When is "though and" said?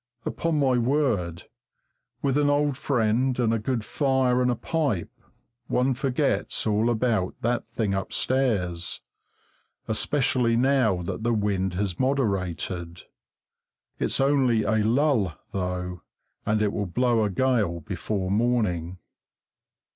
15.51-16.63